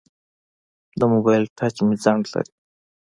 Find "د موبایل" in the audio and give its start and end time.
0.99-1.43